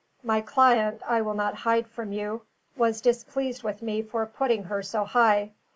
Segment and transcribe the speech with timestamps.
[0.23, 2.41] "My client, I will not hide from you,
[2.75, 5.51] was displeased with me for putting her so high.